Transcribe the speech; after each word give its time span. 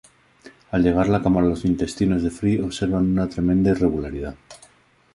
Al 0.77 0.81
llegar 0.81 1.07
la 1.09 1.21
cámara 1.21 1.45
a 1.45 1.49
los 1.51 1.63
intestinos 1.63 2.23
de 2.23 2.31
Fry 2.31 2.57
observan 2.59 3.11
una 3.11 3.29
tremenda 3.29 3.69
irregularidad. 3.69 4.33